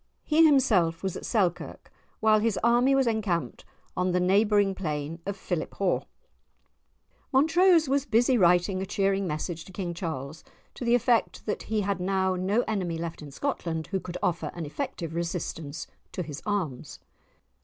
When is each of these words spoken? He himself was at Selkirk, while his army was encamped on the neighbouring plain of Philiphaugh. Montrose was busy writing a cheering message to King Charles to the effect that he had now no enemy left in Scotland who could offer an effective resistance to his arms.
He 0.23 0.43
himself 0.43 1.03
was 1.03 1.15
at 1.15 1.27
Selkirk, 1.27 1.91
while 2.21 2.39
his 2.39 2.57
army 2.63 2.95
was 2.95 3.05
encamped 3.05 3.65
on 3.95 4.13
the 4.13 4.19
neighbouring 4.19 4.73
plain 4.73 5.19
of 5.27 5.37
Philiphaugh. 5.37 6.05
Montrose 7.31 7.87
was 7.87 8.07
busy 8.07 8.35
writing 8.35 8.81
a 8.81 8.87
cheering 8.87 9.27
message 9.27 9.63
to 9.65 9.71
King 9.71 9.93
Charles 9.93 10.43
to 10.73 10.83
the 10.83 10.95
effect 10.95 11.45
that 11.45 11.61
he 11.69 11.81
had 11.81 11.99
now 11.99 12.35
no 12.35 12.61
enemy 12.63 12.97
left 12.97 13.21
in 13.21 13.29
Scotland 13.29 13.85
who 13.91 13.99
could 13.99 14.17
offer 14.23 14.49
an 14.55 14.65
effective 14.65 15.13
resistance 15.13 15.85
to 16.13 16.23
his 16.23 16.41
arms. 16.47 16.97